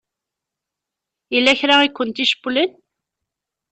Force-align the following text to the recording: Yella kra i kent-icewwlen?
Yella 1.33 1.53
kra 1.59 1.75
i 1.87 1.89
kent-icewwlen? 1.91 2.71